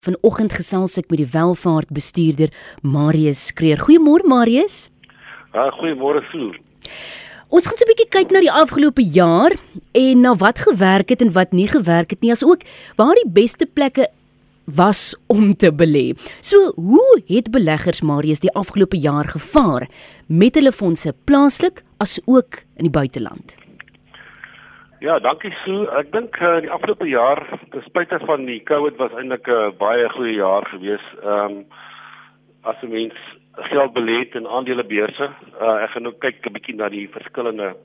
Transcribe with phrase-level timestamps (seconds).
[0.00, 2.48] Vanoggend gesels ek met die welvaartbestuurder
[2.80, 3.82] Marius Kreer.
[3.84, 4.86] Goeiemôre Marius.
[5.52, 6.54] Ja, uh, goeiemôre Sue.
[7.52, 9.52] Ons gaan 'n bietjie kyk na die afgelope jaar
[9.92, 12.64] en na wat gewerk het en wat nie gewerk het nie, asook
[12.96, 14.08] waar die beste plekke
[14.64, 16.16] was om te belê.
[16.40, 19.86] So, hoe het beleggers Marius die afgelope jaar gevaar
[20.28, 23.59] met hulle fondse plaaslik as ook in die buiteland?
[25.00, 25.86] Ja, dankie Sue.
[25.96, 27.40] Ek dink uh, die afgelope jaar,
[27.72, 31.04] ten spyte van die COVID was eintlik 'n uh, baie goeie jaar gewees.
[31.24, 31.54] Ehm um,
[32.68, 33.16] as 'n mens
[33.72, 35.28] geld belê in aandelebeurse,
[35.60, 37.76] uh, ek gaan nou kyk 'n bietjie na die verskillende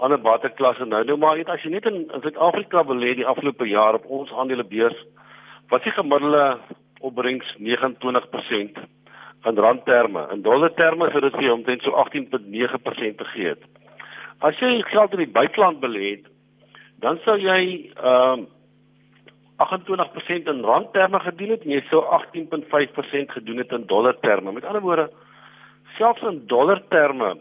[0.00, 1.04] ander bateklasse nou.
[1.04, 4.96] Nou maar as jy net in, in Suid-Afrika belê die afgelope jaar op ons aandelebeurs,
[5.68, 6.58] was die gemiddelde
[7.00, 8.80] opbrengs 29%
[9.44, 10.26] in randterme.
[10.32, 13.62] In dollarterme sou dit vir omtrent so 18.9% gegee het.
[14.40, 16.26] As jy geld in die buiteland belê het,
[17.04, 18.46] dan sou jy ehm uh,
[19.58, 24.52] 28% in randterme gedoen het en jy sou 18.5% gedoen het in dollarterme.
[24.52, 25.08] Met ander woorde,
[25.96, 27.32] selfs in dollarterme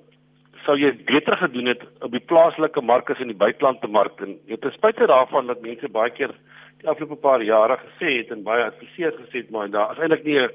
[0.65, 4.17] sou jy beter gedoen het op die plaaslike mark as in die buitelandse mark.
[4.25, 6.33] En dit is spite daarvan dat mense baie keer
[6.81, 10.25] die afgelope paar jare gesê het en baie adviseer gesê het maar daar is eintlik
[10.25, 10.47] nie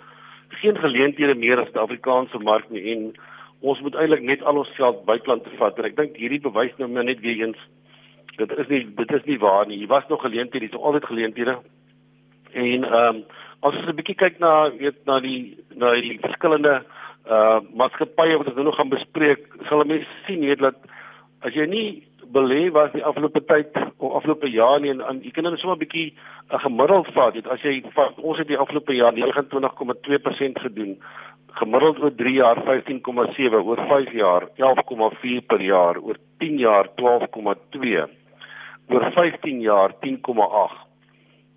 [0.62, 3.12] geen geleenthede meer as die Afrikaanse mark nie en
[3.60, 5.78] ons moet eintlik net al ons geld buiteland te vat.
[5.78, 7.68] En ek dink hierdie bewys nou net weer eens
[8.36, 9.78] dit is nie dit is nie waar nie.
[9.78, 11.58] Hier was nog geleenthede, hier is altyd geleenthede.
[12.52, 13.24] En ehm um,
[13.60, 16.82] as ons 'n bietjie kyk na weet na die na die verskillende
[17.30, 20.74] uh maatskappye wat ons nou nog gaan bespreek, sal mense sien weet dat
[21.40, 22.02] as jy nie
[22.32, 25.84] belê was die afgelope tyd of afgelope jaar nie en jy kan net sommer 'n
[25.84, 26.14] bietjie
[26.50, 27.34] 'n gemiddeld vat.
[27.34, 30.98] Dit as jy vat ons het die afgelope jaar 29,2% gedoen.
[31.52, 38.08] Gemiddeld oor 3 jaar 15,7, oor 5 jaar 11,4 per jaar, oor 10 jaar 12,2
[38.92, 40.80] oor 15 jaar 10,8.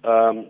[0.03, 0.45] Ehm um,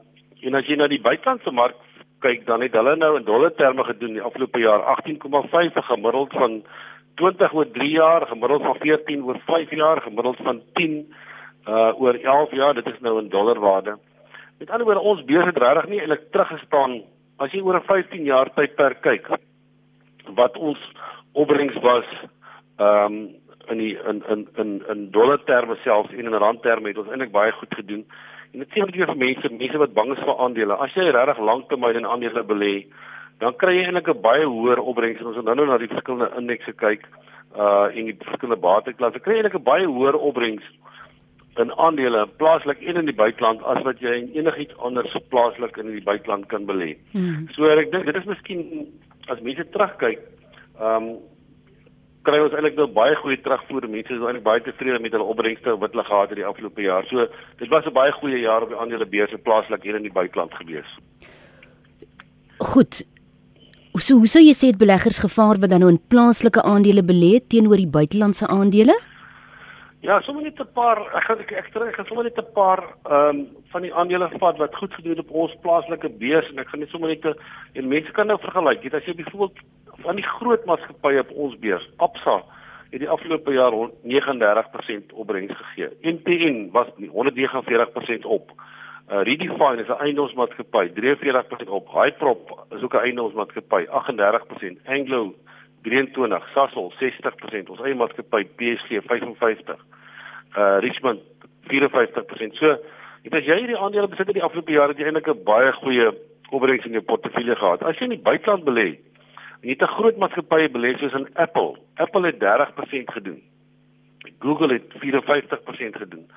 [0.46, 1.78] en as jy na die buitelandse mark
[2.22, 6.60] kyk, dan het hulle nou in dollar terme gedoen die afgelope jaar 18,5 gemiddeld van
[7.16, 11.14] 20 oor 3 jaar, gemiddeld van 14 oor 5 jaar, gemiddeld van 10
[11.68, 12.74] uh oor 11 jaar.
[12.74, 13.98] Dit is nou in dollarwaarde.
[14.60, 17.02] Met ander woorde, ons beurs het regtig nie eintlik teruggestaan
[17.38, 19.28] as jy oor 'n 15 jaar tydperk kyk
[20.36, 20.80] wat ons
[21.34, 22.06] opbrengs was
[22.78, 23.36] ehm um,
[23.72, 27.10] in die in in in in dollar terme selfs en in rand terme het ons
[27.10, 28.06] eintlik baie goed gedoen.
[28.54, 30.78] En dit sê net vir mense, mense wat bang is vir aandele.
[30.80, 32.86] As jy regtig lanktermyn in aandele belê,
[33.44, 35.22] dan kry jy eintlik 'n baie hoër opbrengs.
[35.22, 37.08] Ons het nou nou na die verskillende indekse kyk
[37.56, 39.20] uh en die verskillende bateklasse.
[39.20, 40.64] Kry jy eintlik 'n baie hoër opbrengs
[41.58, 45.92] in aandele plaaslik en in die buiteland as wat jy in enigiets anders plaaslik in
[45.92, 46.96] die buiteland kan belê.
[47.12, 47.48] Hmm.
[47.56, 48.88] So ek dink dit is miskien
[49.28, 50.20] as mense terugkyk,
[50.80, 51.16] ehm um,
[52.26, 53.88] kry ons eintlik nou baie goeie terugvoer.
[53.92, 57.08] Mense is eintlik baie tevrede met hulle opbrengste wat hulle gehad het die afgelope jaar.
[57.10, 57.28] So
[57.62, 60.90] dit was 'n baie goeie jaar op die aandelebeurse plaaslik hier in die buiteland gewees.
[62.60, 63.04] Goed.
[63.96, 67.40] So hoe sou jy sê dit beleggers gevaar wat dan nou in plaaslike aandele belê
[67.48, 68.96] teenoor die buitelandse aandele?
[70.02, 72.54] Ja, sommer net 'n paar, ek gaan ek ek terug, ek gaan sommer net 'n
[72.54, 76.50] paar ehm um, van die aandele vat wat goed gedoen het op ons plaaslike beurs
[76.50, 77.34] en ek gaan net sommer net 'n
[77.74, 78.82] en mense kan nou vergelyk.
[78.82, 79.58] Dit as jy byvoorbeeld
[80.04, 82.44] van die groot maatskappye op ons beurs, Absa
[82.92, 83.74] het die afgelope jaar
[84.04, 85.90] 39% opbrengs gegee.
[86.02, 88.52] NTN was 149% op.
[89.10, 91.90] Uh, Redefine is 'n eiendomsmaatskappy, 43% op.
[91.94, 94.80] Hyprop is ook 'n eiendomsmaatskappy, 38%.
[94.86, 95.34] Anglo
[95.82, 99.86] 23, Sasol 60%, ons eie maatskappy PSG 55.
[100.58, 101.20] Uh Richmond
[101.68, 102.56] 54%.
[102.56, 102.78] So,
[103.22, 105.72] dit as jy hierdie aandele besit in die afgelope jare, het jy eintlik 'n baie
[105.72, 106.14] goeie
[106.50, 107.84] opbrengs in jou portefeulje gehad.
[107.84, 108.98] As jy in die buiteland belê,
[109.70, 111.76] het 'n groot maatskappy belê soos in Apple.
[111.96, 113.42] Apple het 30% gedoen.
[114.40, 116.30] Google het 54% gedoen.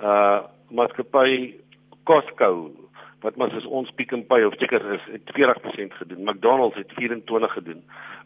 [0.00, 1.54] Uh maatskappy
[2.04, 2.70] Costco
[3.20, 6.24] wat mos is ons Pick n Pay of Checkers is het 40% gedoen.
[6.24, 7.84] McDonald's het 24 gedoen.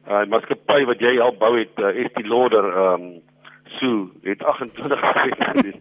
[0.09, 3.21] Uh maatskappy wat jy help bou het uh, Estee Lauder um
[3.79, 5.79] so het 28% gedoen.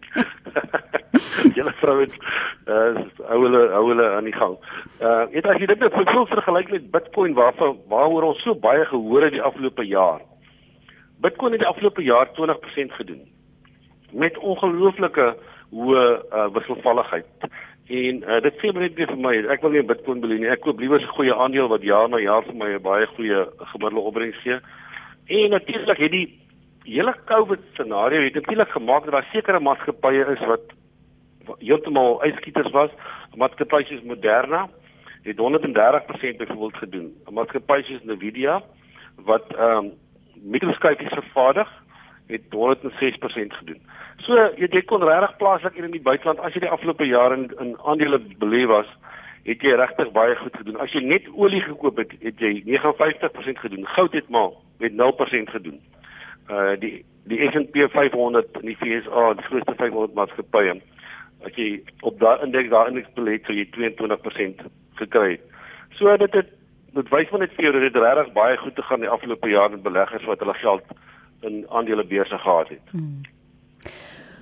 [1.56, 2.14] Julle vrou het
[2.66, 4.56] uh hou hulle hou hulle aan die gang.
[5.00, 9.22] Uh het as jy dit veel vergelyk met Bitcoin waarvan waaroor ons so baie gehoor
[9.22, 10.20] het die afgelope jaar.
[11.20, 13.26] Bitcoin het die afgelope jaar 20% gedoen
[14.12, 15.34] met ongelooflike
[15.70, 17.50] hoë uh, wisselvalligheid.
[17.90, 20.50] En uh, dit sê maar net vir my, ek wil nie Bitcoin belê nie.
[20.50, 23.46] Ek koop liewer 'n goeie aandeel wat jaar na jaar vir my 'n baie goeie
[23.72, 24.58] gemiddelde opbrengs gee.
[25.26, 26.39] En natuurlik het die
[26.90, 30.60] hele COVID scenario het natuurlik gemaak dat daar sekere maatskappye is wat
[31.58, 32.90] heeltemal uitskieters was.
[33.34, 34.68] Maatskappye soos Moderna
[35.22, 37.14] het 130% byvoorbeeld gedoen.
[37.26, 38.62] 'n Maatskappy soos Nvidia
[39.16, 39.92] wat ehm um,
[40.42, 41.68] mikroskypies vervaardig
[42.26, 43.80] het 106% gedoen.
[44.16, 47.50] So jy jy kon regtig plaaslik in die buiteland as jy die afgelope jare in,
[47.58, 48.86] in aandele belê was,
[49.44, 50.76] het jy regtig baie goed gedoen.
[50.80, 53.86] As jy net olie gekoop het, het jy 59% gedoen.
[53.86, 55.80] Goud het maar met 0% gedoen.
[56.50, 60.80] Uh die die S&P 500 in die FSA, die grootste 500 maatskappye,
[61.46, 61.68] as jy
[62.02, 64.64] op daai indeks daar indeks belê het, sou jy 22%
[64.98, 65.44] gekry het.
[65.98, 66.50] So dit het
[66.96, 69.50] dit wys maar net vir jou dat dit regtig baie goed te gaan die afgelope
[69.50, 70.94] jaar met beleggers wat hulle geld
[71.46, 72.82] in aandelebeurse gehad het.
[72.90, 73.20] Hmm.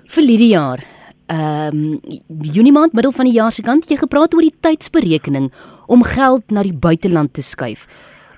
[0.08, 0.84] Vir hierdie jaar,
[1.28, 2.22] ehm um,
[2.56, 5.50] Junie maand middel van die jaar se kant jy gepraat oor die tydsberekening
[5.86, 7.84] om geld na die buiteland te skuif.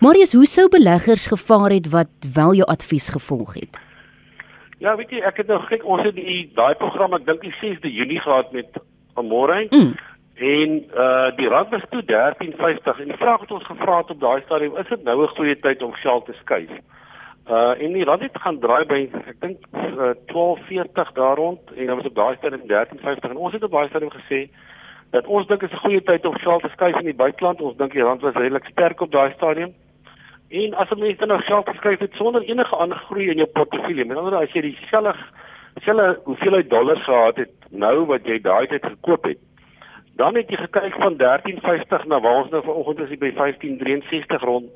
[0.00, 3.81] Marius, hoe sou beleggers gevaar het wat wel jou advies gevolg het?
[4.81, 7.52] Ja, weet jy, ek het nou kyk ons het die daai program ek dink die
[7.58, 8.79] 6de Junie gehad met
[9.20, 9.67] Amore.
[9.69, 9.91] Mm.
[10.52, 10.73] En
[11.05, 14.41] uh die rand was toe 13.50 en die vraag wat ons gevra het op daai
[14.47, 16.73] stadium, is dit nou 'n goeie tyd om geld te skuif?
[17.50, 21.87] Uh en die rand het gaan draai by ek dink uh, 12.40 daar rond en
[21.87, 24.49] dan was op daai stadium 13.50 en ons het op daai stadium gesê
[25.11, 27.61] dat ons dink is 'n goeie tyd om geld te skuif in die buiteland.
[27.61, 29.75] Ons dink die rand was redelik sterk op daai stadium.
[30.50, 33.49] En as 'n mens dan nou geld geskryf het sonder enige ander groei in jou
[33.49, 35.14] portefeulje, met ander woorde as jy dieselfde
[35.75, 39.38] dieselfde hoeveelheid dollars gehad het nou wat jy daai tyd gekoop het,
[40.17, 44.70] dan het jy gekyk van 13.50 na waar ons nou vanoggend is by 15.63 rond.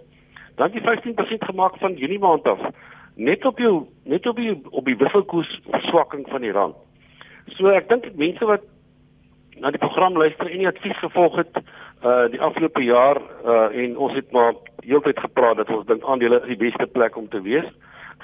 [0.56, 2.60] Dan jy 15% gemaak van Junie maand af
[3.14, 6.74] net op jou net op die op die wisselkoers verswakking van die rand.
[7.56, 8.62] So ek dink mense wat
[9.60, 11.60] na die program luister en nie advies gevolg het
[12.04, 14.54] uh die afgelope jaar uh en ons het maar
[14.86, 17.66] heeltyd gepraat dat ons dink aandele is die beste plek om te wees.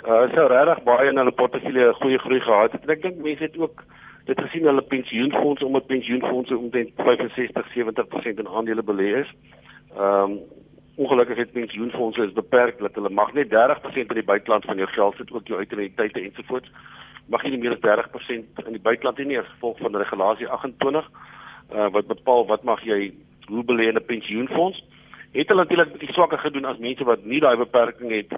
[0.04, 2.86] Uh sou regtig baie in hulle portefeulje goeie groei gehad het.
[2.86, 3.84] En ek dink mense het ook
[4.28, 9.30] dit gesien hulle pensioenfonds omdat pensioenfonds omtrent 65 70% in aandele belê is.
[9.96, 10.40] Ehm um,
[11.00, 14.88] ongelukkig het pensioenfonds is beperk dat hulle mag net 30% in die buiteland van jou
[14.88, 16.68] geld sit ook jou utiliteite ensovoorts.
[17.26, 20.48] Mag jy nie meer as 30% in die buiteland hê nie as gevolg van regulasie
[20.48, 21.10] 28
[21.72, 23.12] uh wat bepaal wat mag jy
[23.48, 24.82] hoe belê in 'n pensioenfonds
[25.32, 28.34] het hulle natuurlik bietjie swakker gedoen as mense wat nie daai beperking het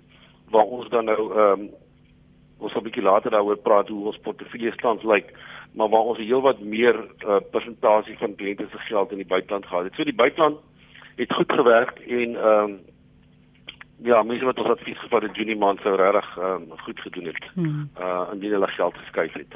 [0.52, 1.70] waar ons dan nou ehm um,
[2.62, 5.32] ons sal bietjie later daaroor praat hoe ons portefeulje stand lyk
[5.72, 6.94] maar waar ons heelwat meer
[7.26, 9.94] uh, persentasie van kliënte se geld in die buiteland gehad het.
[9.96, 10.58] So die buiteland
[11.16, 12.80] het goed gewerk en ehm um,
[14.02, 17.44] ja, mense wat ons advies gevat het Junie maand sou regtig um, goed gedoen het.
[17.54, 17.90] Hmm.
[17.98, 19.54] Uh indien hulle geld geskuif het.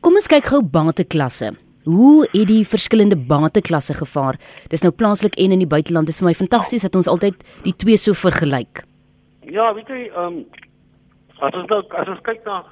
[0.00, 1.54] Kom ons kyk gou bateklasse.
[1.84, 4.38] Hoe het die verskillende bateklasse gevaar?
[4.72, 6.08] Dis nou plaaslik en in die buiteland.
[6.08, 8.84] Dit is vir my fantasties dat ons altyd die twee so vergelyk.
[9.52, 10.46] Ja, weet jy, ehm um,
[11.44, 12.62] as ons nou as ons kyk na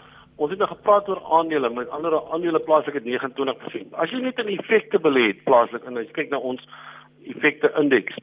[0.40, 3.92] ons het nou gepraat oor aandele, met ander aandele plaaslik het 29%.
[4.00, 6.64] As jy net in effekte belê het plaaslik en jy kyk na ons
[7.28, 8.16] effekte indeks,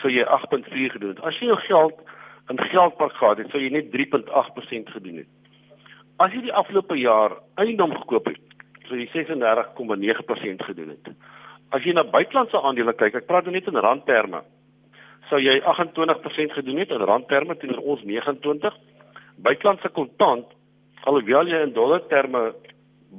[0.00, 1.20] sou jy 8.4 gedoen het.
[1.20, 2.00] As jy jou geld
[2.50, 5.28] in geldpark gehad het, sou jy net 3.8% gedoen het.
[6.16, 8.40] As jy die afgelope jaar eiendom gekoop het,
[8.90, 11.12] so jy 36,9% gedoen het.
[11.70, 14.42] As jy na buitelandse aandele kyk, ek praat nou net in randterme,
[15.30, 18.74] sou jy 28% gedoen het in randterme teenoor ons 29.
[19.46, 20.50] Buitelandse kontant,
[21.06, 22.50] alhoewel jy in dollar terme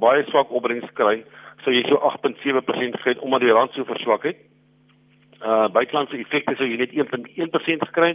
[0.02, 1.22] baie swak opbrengs kry,
[1.64, 4.44] sou jy so 8.7% gekry omdat die rand so verswak het.
[5.40, 8.12] Uh buitelandse effekte sou jy net 1.1% gekry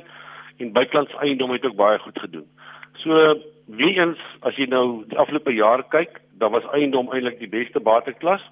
[0.62, 2.46] en buitelandse eiendom het ook baie goed gedoen.
[3.02, 3.34] So
[3.68, 7.80] wie eens as jy nou die afgelope jaar kyk, dan was eiendom eintlik die beste
[7.80, 8.44] bateklas.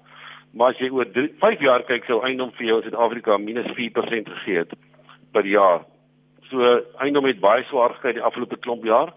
[0.56, 1.08] Maar as jy oor
[1.40, 4.72] 5 jaar kyk, sou eiendom vir jou in Suid-Afrika minus 4% gegee het
[5.32, 5.84] per jaar.
[6.50, 6.62] So
[7.02, 9.12] eiendom het baie swaar gekry die afgelope klomp jaar,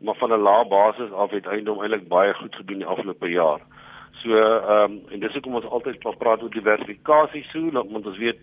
[0.00, 3.60] maar van 'n lae basis af het eiendom eintlik baie goed gedoen die afgelope jaar.
[4.22, 8.40] So ehm um, en dis hoekom ons altyd praat oor diversifikasie so, want ons weet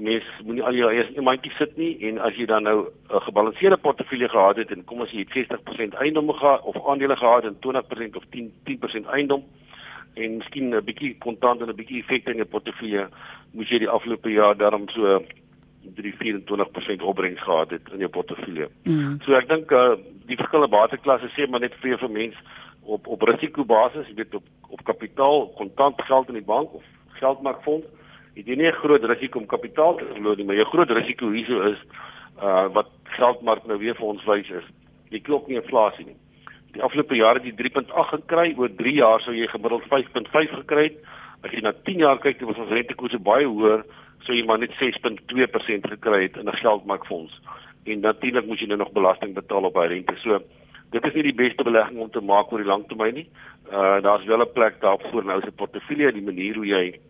[0.00, 3.76] mens moenie al jou eie mandjie sit nie en as jy dan nou 'n gebalanseerde
[3.76, 8.16] portefeulje gehad het en kom as jy 60% eiendom gehad of aandele gehad en 20%
[8.16, 9.42] of 10 10% eiendom
[10.14, 13.08] en miskien 'n bietjie kontant en 'n bietjie effekte in jou portefeulje
[13.52, 15.22] moet jy die afgelope jaar daarom so
[15.94, 18.68] 3-24% opbrengs gehad het in jou portefeulje.
[18.82, 19.18] Mm.
[19.24, 19.94] So ek dink uh,
[20.26, 22.38] die verskillende bateklasse sê maar net vir vir mense
[22.82, 27.86] op op risikobasis, jy weet op op kapitaal, kontant geld in die bank of geldmarkfonds
[28.46, 31.60] jy nie 'n groot risiko om kapitaal te verloor nie, maar jou groot risiko hierso
[31.72, 31.78] is
[32.42, 34.64] uh wat geldmark nou weer vir ons wys is.
[35.10, 36.16] Jy klop nie inflasie nie.
[36.72, 40.84] Die afgelope jare het jy 3.8 gekry, oor 3 jaar sou jy gemiddeld 5.5 gekry
[40.90, 40.98] het.
[41.42, 43.84] As jy na 10 jaar kyk, dan was ons rentekoerse baie hoër,
[44.26, 47.34] sou jy maar net 6.2% gekry het in 'n geldmarkfonds.
[47.86, 50.14] En natuurlik moet jy nou nog belasting betaal op daai rente.
[50.22, 50.40] So
[50.90, 53.28] dit is nie die beste belegging om te maak oor die lang termyn nie.
[53.72, 57.00] Uh daar's wel 'n plek daarvoor nou se portefeulje, die manier hoe jy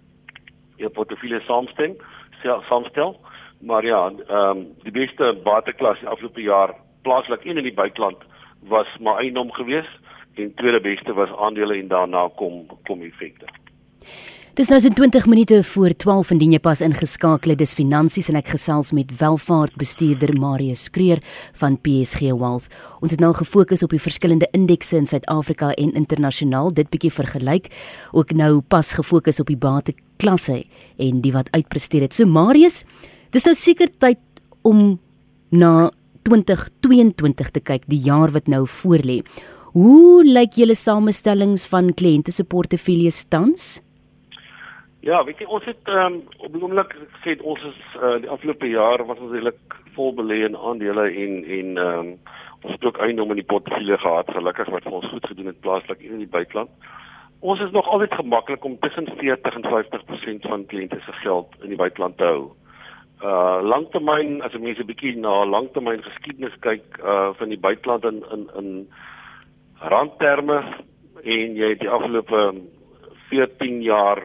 [0.78, 1.96] jou portefeulje saamstel,
[2.42, 3.16] saamstel.
[3.60, 8.22] Maar ja, ehm um, die beste bateklas die afgelope jaar plaaslik en in die buiteland
[8.68, 9.98] was maar eiendom geweest
[10.34, 13.46] en tweede beste was aandele en daarna kom kom effekte.
[14.58, 17.60] Dis nou so 20 minute voor 12 indien jy pas ingeskakel het.
[17.60, 21.22] Dis finansies en ek gesels met welvaartbestuurder Marius Kreer
[21.60, 22.66] van PSG Wealth.
[22.98, 27.70] Ons het nou gefokus op die verskillende indekse in Suid-Afrika en internasionaal, dit bietjie vergelyk.
[28.10, 29.60] Ook nou pas gefokus op die
[30.18, 30.64] bateklasse
[30.98, 32.12] en die wat uitpresteer het.
[32.14, 32.84] So Marius,
[33.32, 34.18] dis nou seker tyd
[34.64, 34.98] om
[35.50, 35.90] na
[36.24, 39.22] 2022 te kyk, die jaar wat nou voorlê.
[39.72, 43.80] Hoe lyk julle samestellings van kliënte se portefeuilles tans?
[45.00, 48.66] Ja, weet jy ons het um, op die oomblik gesê ons is uh, die afgelope
[48.66, 52.18] jaar was ons eintlik vol belê in aandele en en ehm um,
[52.66, 55.60] ons het ook eiendom in die portefeulje gehad gelukkig wat vir ons goed gedoen het
[55.62, 56.72] plaaslik in die buiteland.
[57.40, 61.68] Ons is nog altyd gemaklik om tussen 40 en 50% van kliënte se geld in
[61.68, 62.48] die buiteland te hou.
[63.22, 68.18] Uh langtermyn as jy mense bietjie na langtermyn geskiedenis kyk uh van die buiteland in
[68.34, 68.68] in in
[69.94, 70.58] randterme
[71.22, 72.42] en jy het die afgelope
[73.30, 74.24] 14 jaar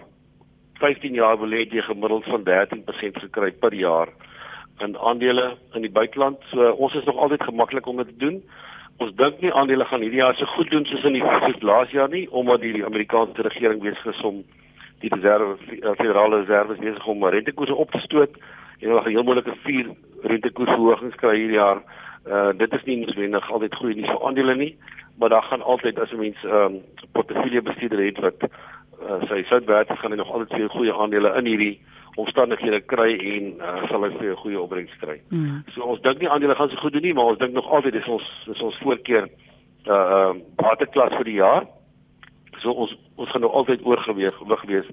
[0.81, 4.09] 15 jaar wil hê jy gemiddeld van 13% gekry per jaar
[4.81, 6.41] in aandele in die buiteland.
[6.51, 8.41] So ons is nog altyd gemaklik om dit te doen.
[9.03, 11.91] Ons dink nie aandele gaan hierdie jaar so goed doen soos in die soos laas
[11.91, 14.37] jaar nie omdat die Amerikaanse regering besig is om
[15.03, 19.25] die reserve eh, federale reserve besig om rentekoerse op te stoot en hulle gaan heel
[19.27, 19.89] moeilike vier
[20.31, 21.83] rentekoersverhogings kry hierdie jaar.
[22.23, 24.71] Uh dit is nie noodwendig altyd groei nie vir aandele nie,
[25.19, 26.79] maar daar gaan altyd as 'n mens ehm um,
[27.11, 31.75] portefeulje bestuurder het wat uh, sy soutwerkers gaan nog altyd goeie aandele in hierdie
[32.15, 35.21] omstandighede kry en uh, sal hy vir 'n goeie opbrengs kry.
[35.29, 35.63] Mm.
[35.73, 37.93] So ons dink nie aandele gaan so goed doen nie, maar ons dink nog altyd
[37.93, 39.29] dis ons dis ons voorkeur
[39.87, 41.65] uh uh waterklas vir die jaar.
[42.61, 44.87] So ons ons gaan nog altyd oorgeweeg wees.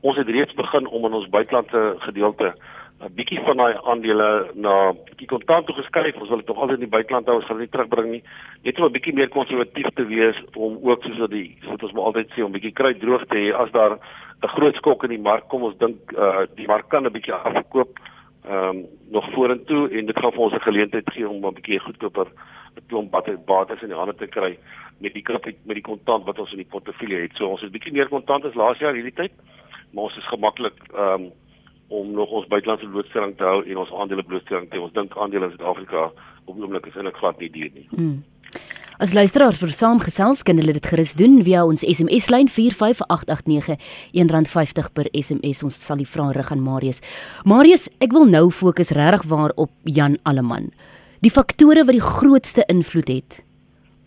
[0.00, 2.54] Ons het reeds begin om in ons buitelandse gedeelte
[3.00, 6.16] 'n bietjie van daai aandele na die kontant toe geskuif.
[6.20, 8.22] Ons wil dit nog altyd in die buiteland hou, ons gaan dit terugbring nie.
[8.62, 11.92] Net om 'n bietjie meer konservatief te wees om ook soos wat die soos ons
[11.92, 13.96] maar altyd sê om bietjie kry droog te hê as daar
[14.42, 15.62] 'n groot skok in die mark kom.
[15.62, 17.98] Ons dink uh die mark kan 'n bietjie afkoop
[18.44, 21.80] ehm um, nog vorentoe en dit gaan vir ons 'n geleentheid gee om 'n bietjie
[21.80, 22.26] goedkoper
[22.76, 23.10] 'n klomp
[23.46, 24.58] bates in die hande te kry
[24.98, 27.32] met die krap met die kontant wat ons in die portefeulje het.
[27.34, 29.32] So ons het bietjie meer kontant as laas jaar hierdie tyd,
[29.92, 31.32] maar ons is gemaklik ehm um,
[31.90, 34.86] om nog ons buitelandse blootstelling te hou en ons aandele blootstelling te hou.
[34.86, 36.10] Ons dink aandele in Suid-Afrika
[36.46, 37.86] op die oomblik is eintlik glad nie duur nie.
[37.94, 38.20] Hmm.
[39.00, 43.78] As luisteraars vir saamgesels kan hulle dit gerus doen via ons SMS lyn 45889
[44.12, 45.62] R1.50 per SMS.
[45.64, 47.00] Ons sal die vrae rig aan Marius.
[47.48, 50.68] Marius, ek wil nou fokus regtig waar op Jan Alleman.
[51.24, 53.40] Die faktore wat die grootste invloed het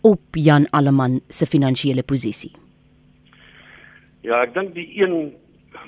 [0.06, 2.52] op Jan Alleman se finansiële posisie.
[4.22, 5.34] Ja, ek dink die een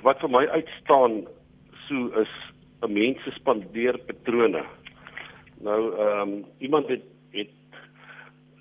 [0.03, 1.23] wat vir my uitstaan
[1.88, 2.33] so is
[2.83, 4.64] 'n mens se spandeer patrone.
[5.61, 7.50] Nou ehm um, iemand het het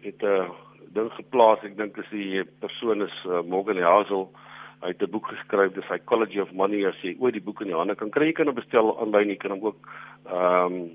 [0.01, 0.49] het 'n uh,
[0.93, 4.31] ding geplaas, ek dink as die persoon is uh, Morgan Housel
[4.81, 7.67] hy het 'n boek geskryf, The Psychology of Money, as jy ooit die boek in
[7.67, 9.87] die hande kan kry, jy kan hom bestel aanlyn, jy kan hom ook
[10.25, 10.91] ehm um,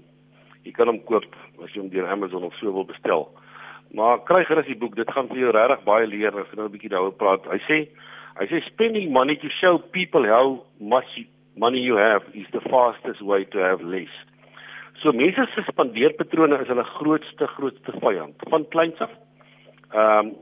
[0.63, 3.29] jy kan hom koop as jy hom deur Amazon of so wil bestel.
[3.93, 6.69] Maar kry gerus die boek, dit gaan vir jou regtig baie leer, as jy nou
[6.69, 7.45] 'n bietjie daaroor praat.
[7.47, 7.89] Hy sê
[8.39, 13.23] hy sê spending money to show people how much money you have is the fastest
[13.23, 14.13] way to have less.
[15.03, 19.11] So mense se spandeerpatrone is hulle grootste grootste vyand van kleins af.
[19.93, 20.37] Ehm um,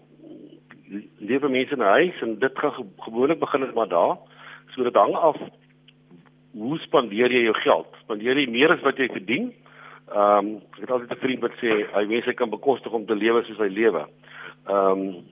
[1.21, 4.17] lewe mense in 'n huis en dit gaan gewoonlik begin met maar daar.
[4.75, 5.37] So dit hang af
[6.53, 7.87] hoe spandeer jy jou geld?
[8.03, 9.53] Spandeer jy meer as wat jy verdien?
[10.09, 13.15] Ehm um, ek het altyd 'n vriend wat sê hy mense kan bekostig om te
[13.15, 14.07] lewe soos hy lewe.
[14.67, 15.25] Ehm um,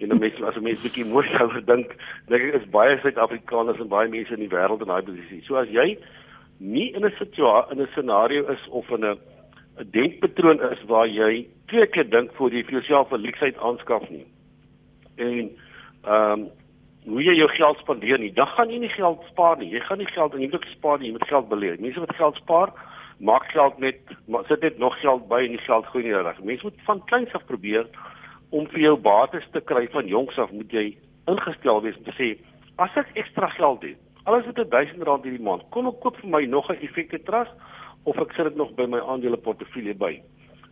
[0.00, 1.96] en dan mense as 'n mens bietjie mooi sou dink,
[2.28, 5.42] dink ek is baie Suid-Afrikaners en baie mense in die wêreld in daai posisie.
[5.46, 5.98] So as jy
[6.58, 9.18] nie in 'n situasie in 'n scenario is of in 'n
[9.80, 14.08] 'n denkpatroon is waar jy twee keer dink voor jy vir jouself 'n luksheid aanskaf
[14.10, 14.26] nie.
[15.16, 15.50] En
[16.04, 16.50] ehm um,
[17.04, 19.70] hoe jy jou geld spandeer nie, dan gaan jy nie geld spaar nie.
[19.70, 21.80] Jy gaan nie geld in eintlik spaar nie, jy moet geld belê.
[21.80, 22.72] Mense wat geld spaar,
[23.18, 23.96] maak geld net
[24.28, 26.42] maar sit net nog geld by en die geld groei nie reg.
[26.44, 27.86] Mense moet van kleins af probeer
[28.50, 30.86] om vir jou bates te kry van jongs af moet jy
[31.26, 32.30] ingestel wees om te sê
[32.76, 36.30] as ek ekstra geld het alles wat 1000 rand hierdie maand kom ek koop vir
[36.30, 37.54] my nog 'n effekte trust
[38.04, 40.20] of ek sit dit nog by my aandele portefeulje by.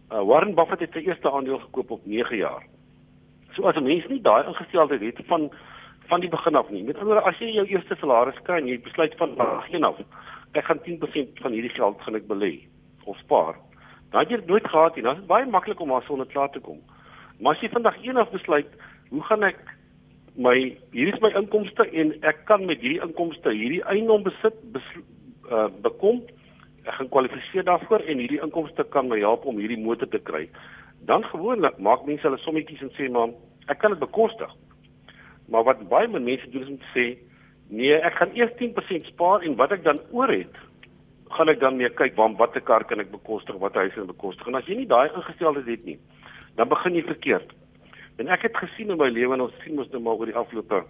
[0.08, 2.64] Uh, Warren Buffett het sy eerste aandeel gekoop op 9 jaar.
[3.54, 5.50] So as 'n mens nie daai ingesteldheid het van
[6.08, 8.80] van die begin af nie met ander as jy jou eerste salaris kry en jy
[8.80, 9.98] besluit van begin af.
[10.54, 12.64] Ek gaan 10% van hierdie geld gaan ek belê
[13.04, 13.56] of spaar
[14.10, 15.02] dan jy nooit gehad nie.
[15.02, 16.80] Dan is dit baie maklik om daarsonder klaar te kom
[17.38, 18.70] Maar as jy vandag eendag besluit,
[19.10, 19.60] hoe gaan ek
[20.38, 20.54] my
[20.94, 24.86] hier is my inkomste en ek kan met hierdie inkomste hierdie eiendom besit bes,
[25.50, 26.20] uh, bekom,
[26.84, 30.46] ek gaan kwalifiseer daarvoor en hierdie inkomste kan my help om hierdie motor te kry.
[31.10, 33.34] Dan gewoonlik maak mense hulle sommetjies en sê maar
[33.68, 34.52] ek kan dit bekostig.
[35.48, 37.08] Maar wat baie mense doen is om te sê
[37.68, 40.54] Nee, ek gaan eers 10% spaar en wat ek dan oor het,
[41.36, 44.14] gaan ek dan meer kyk waar watter kar kan ek bekostig, watter huis kan ek
[44.14, 44.48] bekostig.
[44.48, 45.98] En as jy nie daai ingesteldheid het nie,
[46.58, 47.52] dan begin jy verkeerd.
[48.18, 50.38] En ek het gesien in my lewe en ons sien mos nou maar oor die
[50.38, 50.82] afgelope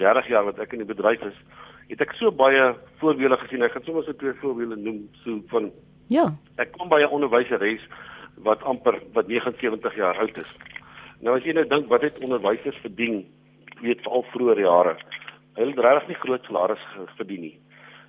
[0.00, 1.36] 30 jaar wat ek in die bedryf is,
[1.92, 3.62] het ek so baie voorbeelde gesien.
[3.62, 5.70] Ek gaan sommer so twee voorbeelde noem so van
[6.10, 6.26] Ja.
[6.58, 7.80] ek kom by 'n onderwyseres
[8.42, 10.50] wat amper wat 79 jaar oud is.
[11.20, 13.24] Nou as jy nou dink wat het onderwysers verdien,
[13.80, 14.96] weet veral vroeër jare.
[15.54, 17.58] Hulle het regtig nie groot salarisse verdien nie.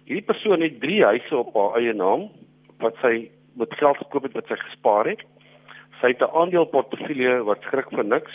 [0.05, 2.29] Hierdie persoon het 3 huise op haar eie naam
[2.79, 5.21] wat sy met geld gekoop het wat sy gespaar het.
[6.03, 8.31] Sy het 'n aandeleportefeulje wat skrik vir niks.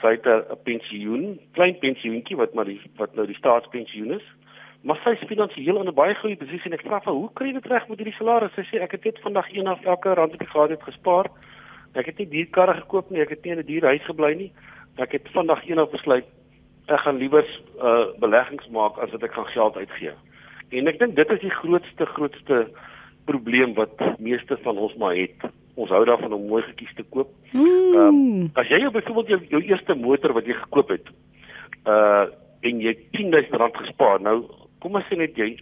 [0.00, 4.24] Sy het 'n pensioen, klein pensioentjie wat maar die wat nou die staatspensioen is.
[4.82, 7.46] Maar sy is finansiëel in 'n baie goeie posisie en ek vra vir hoe kry
[7.46, 8.54] jy dit reg met hierdie salaris?
[8.54, 11.26] Sy sê ek het net vandag een af elke rand wat ek gehad het gespaar.
[11.94, 14.34] Ek het nie duur karre gekoop nie, ek het nie in 'n duur huis gebly
[14.34, 14.52] nie.
[14.96, 16.24] Ek het vandag een af besluit
[16.86, 17.44] ek gaan liewer
[17.82, 20.12] uh beleggings maak as wat ek gaan geld uitgee.
[20.70, 22.68] En ek dink dit is die grootste grootste
[23.24, 25.36] probleem wat meeste van ons maar het.
[25.78, 27.30] Ons hou daarvan om mooi gekies te koop.
[27.54, 28.50] Ehm Mm.
[28.54, 31.06] as jy byvoorbeeld jou, jou eerste motor wat jy gekoop het,
[31.86, 32.26] uh
[32.62, 34.20] en jy 10000 rand gespaar.
[34.20, 34.42] Nou,
[34.82, 35.58] kom ons sê net jy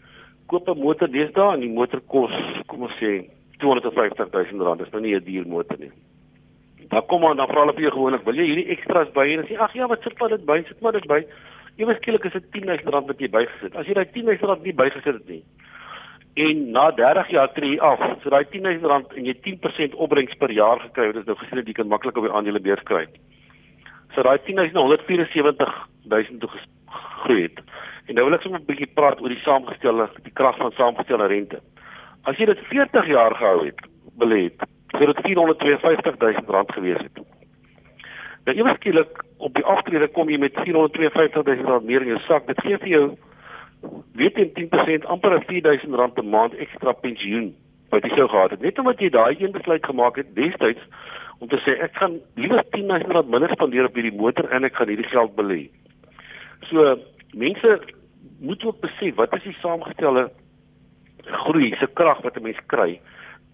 [0.49, 2.33] koop 'n motor deesdae en die motor kos,
[2.67, 3.27] kom ons sê
[3.59, 4.81] 250000 rand.
[4.81, 5.91] Dis nou nie 'n duur motor nie.
[6.89, 9.37] Dan kom maar dan vra hulle vir jou gewoonlik, wil jy hierdie extras by en
[9.43, 10.63] dan sê ag ja, wat sit maar dit by?
[10.69, 11.25] Sit maar dit by.
[11.77, 13.77] Ewe skielik is dit 10000 rand wat jy bygesit.
[13.77, 15.43] As jy daai 10000 rand nie bygesit het nie,
[16.37, 18.03] en na 30 jaar tree jy af.
[18.23, 21.61] So daai 10000 rand en jy 10% opbrengs per jaar gekry, dit is nou gesien
[21.63, 23.07] dat jy kan maklik op die aandelebeurs kry.
[24.15, 27.63] So daai 10000 na 174000 toe gegroei het.
[28.07, 31.27] En nou wil ek sommer 'n bietjie praat oor die saamgestelde die krag van saamgestelde
[31.27, 31.61] rente.
[32.25, 33.81] As jy dit 40 jaar gehou het,
[34.19, 37.17] belê het, sou dit 452000 rand gewees het.
[38.45, 42.47] Nou ewe skielik op die aftrede kom jy met 452000 rand meer in jou sak.
[42.47, 43.17] Dit gee vir jou
[44.17, 47.55] weet jy 10% amper 'n 4000 rand per maand ekstra pensioen
[47.91, 48.61] wat jy sou gehad het.
[48.61, 50.83] Net omdat jy daai een besluit gemaak het destyds
[51.39, 54.75] om te sê ek gaan liewer 10000 rand minder spandeer op hierdie motor en ek
[54.75, 55.69] gaan hierdie geld belê.
[56.71, 56.97] So
[57.33, 57.81] mense
[58.41, 60.31] moet ook besef wat is die saamgestelde
[61.27, 63.01] groei se krag wat 'n mens kry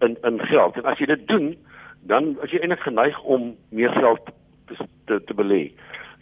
[0.01, 0.77] in in geld.
[0.77, 1.55] En as jy dit doen,
[2.01, 4.25] dan as jy eintlik geneig om meer geld
[4.67, 5.71] te te, te belê.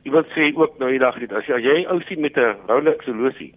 [0.04, 2.38] Jy wil sê ook nou die dag net as jy as jy ou sien met
[2.38, 3.54] 'n Rolex horlosie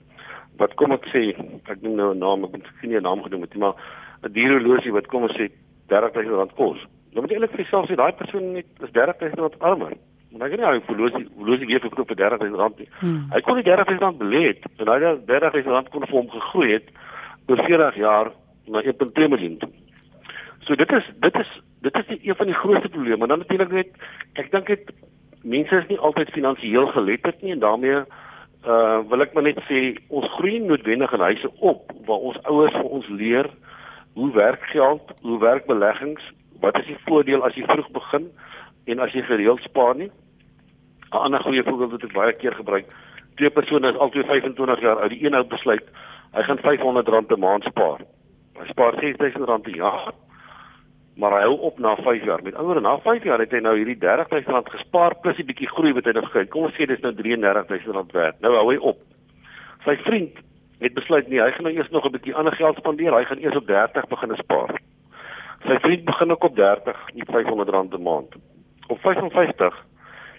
[0.59, 1.35] wat kom ek sê
[1.71, 3.77] ek noem nou 'n naam ek het nie 'n naam genoem het nie maar
[4.25, 5.51] 'n duur horlosie wat kom ons sê
[5.89, 6.81] 30000 rand kos.
[7.13, 9.93] Dan moet jy eintlik vir jouself sê daai persoon net is 30000 rand armer.
[10.33, 12.89] Maar ek nie hy horlosie horlosie weer verkoop vir 30000 rand nie.
[13.01, 13.27] Hmm.
[13.31, 16.31] Hy kon die 30000 rand belê het en hy het 30000 rand kon vir hom
[16.31, 16.89] gegroei het
[17.47, 18.33] oor 40 jaar
[18.67, 19.59] na 1.2 miljoen.
[20.67, 21.51] So dit is dit is
[21.85, 23.23] dit is die, een van die grootste probleme.
[23.23, 23.89] En dan natuurlik net
[24.41, 24.95] ek dink dit
[25.43, 28.03] mense is nie altyd finansiëel geletterd nie en daarmee
[28.67, 32.73] uh wil ek maar net sê ons groei noodwendig in huise op waar ons ouers
[32.73, 33.51] vir ons leer
[34.15, 36.23] hoe werk geld, hoe werk beleggings,
[36.63, 38.29] wat is die voordeel as jy vroeg begin
[38.87, 40.11] en as jy gereeld spaar nie.
[41.13, 42.87] 'n Ander goeie voorbeeld wat ek baie keer gebruik.
[43.37, 45.11] Twee persone is albei 25 jaar oud.
[45.11, 45.85] Die een ou besluit
[46.35, 48.01] hy gaan R500 'n maand spaar.
[48.59, 50.13] Hy spaar R6000 per jaar.
[51.17, 52.43] Maar hy hou op na 5 jaar.
[52.43, 55.69] Met ander woorde, na 5 jaar het hy nou hierdie R30000 gespaar plus 'n bietjie
[55.69, 56.47] groei wat hy nog gekry.
[56.47, 58.41] Kom ons sê dis nou R33000 werd.
[58.41, 58.99] Nou hou hy op.
[59.85, 60.39] Sy vriend
[60.81, 63.15] het besluit nee, hy gaan nou eers nog 'n bietjie ander geld spandeer.
[63.15, 64.81] Hy gaan eers op 30 begin spaar.
[65.67, 68.35] Sy vriend begin ook op 30, nie R500 'n maand.
[68.89, 69.85] Op 55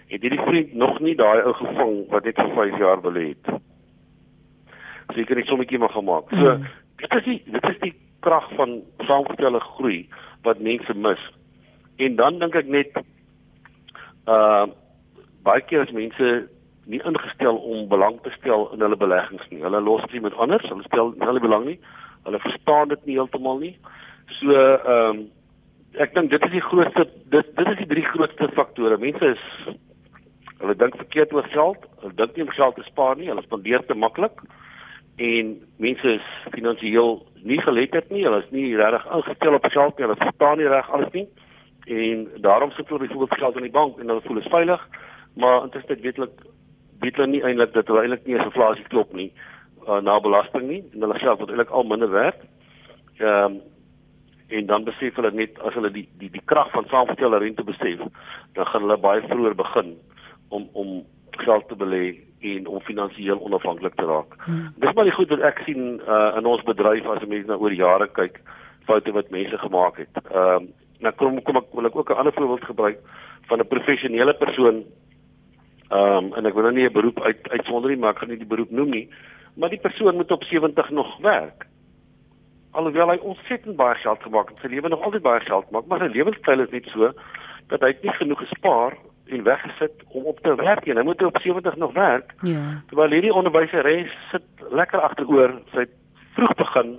[0.08, 3.34] het hierdie vriend nog nie daai ou gevang wat net vir 5 jaar wil hê.
[5.14, 6.24] Seker net sommetjie maar gemaak.
[6.30, 6.66] So Mm.
[6.96, 10.08] dit is die dit is die krag van saamgestelde groei
[10.46, 11.22] wat mense mis.
[12.02, 12.98] En dan dink ek net
[14.26, 14.66] uh
[15.46, 16.28] baie keer is mense
[16.90, 19.62] nie ingestel om belang te stel in hulle beleggings nie.
[19.62, 21.78] Hulle los dit met anders, hulle stel nie hulle belang nie.
[22.26, 23.74] Hulle verstaan dit nie heeltemal nie.
[24.40, 25.24] So ehm um,
[26.02, 28.98] ek dink dit is die grootste dit dit is die drie grootste faktore.
[29.02, 29.44] Mense is
[30.58, 31.86] hulle dink verkeerd oor geld.
[32.02, 33.30] Hulle dink nie om geld te spaar nie.
[33.30, 34.42] Hulle spandeer te maklik.
[35.16, 38.24] En mense is finansiëel nie geletterd nie.
[38.24, 40.06] Hulle is nie regtig ingestel op geld nie.
[40.06, 41.28] Hulle verstaan nie reg alles nie.
[41.86, 44.88] En daarom sit hulle byvoorbeeld geld in die bank en hulle voel is veilig,
[45.34, 46.30] maar intussen weet hulle
[47.00, 49.30] weet hulle nie eintlik dat hulle eintlik nie eens inflasie klop nie
[49.86, 52.44] uh, na belasting nie en hulle geld word eintlik al minder werd.
[53.22, 53.58] Ehm um,
[54.46, 58.02] en dan besef hulle net as hulle die die die krag van saamgestelde rente besef,
[58.54, 59.96] dan gaan hulle baie vroeër begin
[60.48, 60.92] om om
[61.30, 62.04] geld te belê
[62.40, 64.34] en om finansiëel onafhanklik te raak.
[64.44, 64.72] Hmm.
[64.76, 67.72] Dis maar die goed wat ek sien uh, in ons bedryf as mense nou oor
[67.72, 68.40] jare kyk
[68.86, 70.22] foute wat mense gemaak het.
[70.30, 70.68] Ehm um,
[70.98, 72.98] nou kom kom ek wil ek ook 'n ander voorbeeld gebruik
[73.48, 74.84] van 'n professionele persoon
[75.88, 78.28] Ehm um, en ek wil nou nie 'n beroep uit uitsonder nie, maar ek gaan
[78.28, 79.08] nie die beroep noem nie.
[79.56, 81.66] maar die persoon moet op 70 nog werk.
[82.70, 85.98] Alhoewel hy ontsettend baie geld gemaak het, sy lewe nog altyd baie geld maak, maar
[85.98, 87.12] sy lewenstyl is net so
[87.68, 88.96] dat hy nie genoeg gespaar
[89.28, 90.84] en weggesit om op te werk.
[90.84, 92.34] Hy moet op 70 nog werk.
[92.40, 92.82] Ja.
[92.86, 95.94] Terwyl hierdie onderwyseres sit lekker agteroor, sy het
[96.36, 96.92] vroeg begin,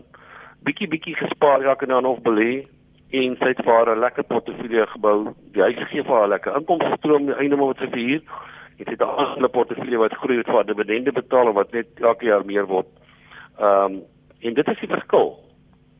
[0.67, 2.65] bietjie bietjie gespaar elke nou nog belê
[3.15, 5.33] en sy het vir haar 'n lekker portefeulje gebou.
[5.53, 8.21] Die huis gee vir haar lekker inkomste stroom die einde maar wat sy verhuur.
[8.77, 12.25] Het sy 'n ander portefeulje wat groei het vir dividende betaal en wat net elke
[12.25, 12.87] jaar meer word.
[13.59, 14.01] Ehm um,
[14.41, 15.39] en dit is die verskil.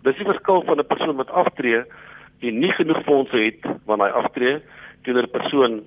[0.04, 1.84] Dis die verskil van 'n persoon wat aftree
[2.40, 4.62] en nie genoeg fondse het wanneer hy aftree
[5.04, 5.84] teenoor 'n persoon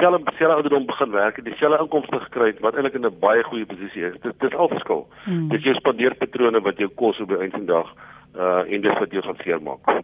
[0.00, 3.42] selfe selfe ouderdom begin werk en dieselfde inkomste gekry het wat eintlik in 'n baie
[3.42, 4.16] goeie posisie is.
[4.22, 5.06] Dit dit is al verskil.
[5.24, 5.48] Hmm.
[5.48, 7.88] Dit is jou spandeerpatrone wat jou kos op die einde van die dag
[8.36, 10.02] uh en dis wat jou gaan seermaak.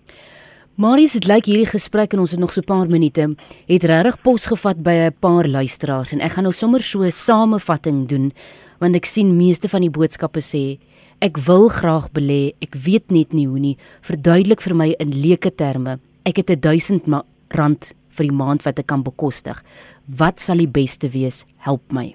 [0.74, 4.22] Marius, dit lyk hierdie gesprek en ons het nog so 'n paar minute, het regtig
[4.22, 8.32] pos gevat by 'n paar luisteraars en ek gaan nou sommer so 'n samevatting doen
[8.80, 10.78] want ek sien meeste van die boodskappe sê
[11.20, 13.76] ek wil graag belê, ek weet net nie hoe nie.
[14.00, 16.00] Verduidelik vir my in leuke terme.
[16.24, 19.62] Ek het 'n 1000 rand vir die maand wat ek kan bekostig.
[20.06, 21.44] Wat sal die beste wees?
[21.58, 22.14] Help my.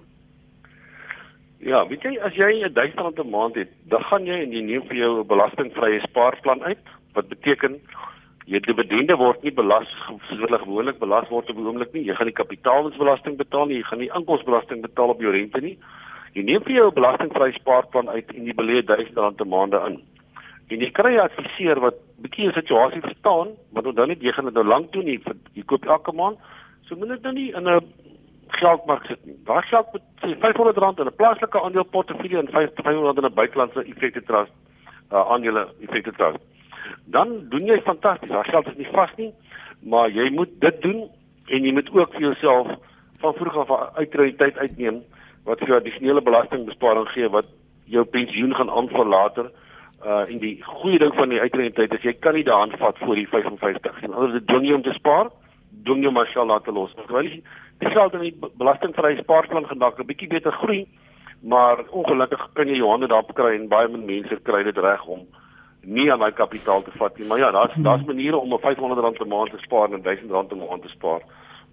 [1.59, 4.51] Ja, weet jy as jy 'n 1000 rand 'n maand het, dan gaan jy en
[4.51, 6.83] jy neem vir jou 'n belastingvrye spaarplan uit,
[7.13, 7.81] wat beteken
[8.45, 12.05] jou dividende word nie belas soos hulle gewoonlik belas word op die oomblik nie.
[12.07, 15.77] Jy gaan nie kapitaalwinstbelasting betaal nie, jy gaan nie inkomstebelasting betaal op jou rente nie.
[16.33, 19.73] Jy neem vir jou 'n belastingvrye spaarplan uit en jy belê 1000 rand 'n maand
[19.73, 20.01] in.
[20.67, 24.45] En jy kry 'n adviseur wat bietjie 'n situasie verstaan, want onthou net jy gaan
[24.45, 25.21] dit nou lank doen, jy,
[25.53, 26.37] jy koop elke maand.
[26.85, 27.81] So moet dit nou nie in 'n
[28.47, 29.35] geldmark sit nie.
[29.45, 34.51] Daar geld met R500 in 'n plaaslike aandeleportefeulje en R500 in 'n buitelandse effekte trust
[35.11, 36.39] uh, aandele effekte trust.
[37.05, 38.31] Dan doen jy fantasties.
[38.31, 39.31] Daar geld is nie vas nie,
[39.79, 41.07] maar jy moet dit doen
[41.47, 42.73] en jy moet ook vir jouself
[43.21, 45.01] van vroeg af uitreiteit uitneem
[45.47, 47.47] wat vir jou addisionele belastingbesparing gee wat
[47.85, 49.51] jou pensioen gaan aanvul later.
[50.05, 53.15] Uh en die goeie ding van die uitreitheid is jy kan nie daan vat voor
[53.15, 54.13] die 55 nie.
[54.13, 55.31] Anders dit doen jy om te spaar,
[55.69, 56.93] doen jy maar sal laat los.
[56.93, 57.41] Terwyl jy
[57.81, 60.85] die geld in die belastingvrye spaarplan gedagte 'n bietjie beter groei,
[61.41, 65.05] maar ongelukkig kan jy jou hande daarop kry en baie min mense kry dit reg
[65.05, 65.25] om
[65.81, 67.27] nie aan my kapitaal te vat nie.
[67.27, 70.65] Maar ja, daar's daar's maniere om 'n R500 'n maand te spaar en R1000 'n
[70.67, 71.21] maand te spaar.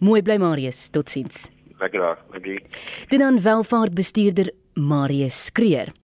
[0.00, 0.88] Mooi bly Marius.
[0.88, 1.52] Totsiens.
[1.82, 2.18] Lekker dag.
[2.32, 2.64] Dankie.
[3.12, 5.92] Dit dan welvaart bestuurder Marius Kreer.